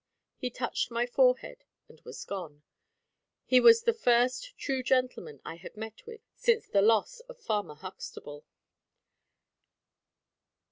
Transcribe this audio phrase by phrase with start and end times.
[0.35, 2.63] He touched my forehead and was gone.
[3.45, 7.75] He was the first true gentleman I had met with, since the loss of Farmer
[7.75, 8.43] Huxtable.